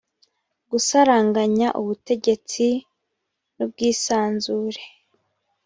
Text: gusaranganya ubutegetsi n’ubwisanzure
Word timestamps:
gusaranganya 0.71 1.67
ubutegetsi 1.79 2.65
n’ubwisanzure 3.55 4.83